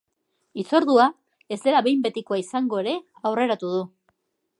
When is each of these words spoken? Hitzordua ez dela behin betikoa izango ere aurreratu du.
Hitzordua 0.61 1.03
ez 1.55 1.59
dela 1.65 1.81
behin 1.87 2.01
betikoa 2.05 2.39
izango 2.45 2.81
ere 2.85 2.95
aurreratu 3.33 3.71
du. 3.75 3.83